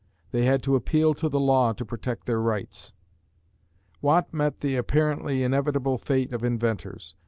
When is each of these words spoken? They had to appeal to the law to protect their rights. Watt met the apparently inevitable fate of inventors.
They 0.31 0.45
had 0.45 0.63
to 0.63 0.73
appeal 0.75 1.13
to 1.13 1.29
the 1.29 1.39
law 1.39 1.73
to 1.73 1.85
protect 1.85 2.25
their 2.25 2.41
rights. 2.41 2.91
Watt 4.01 4.33
met 4.33 4.61
the 4.61 4.75
apparently 4.75 5.43
inevitable 5.43 5.99
fate 5.99 6.33
of 6.33 6.43
inventors. 6.43 7.13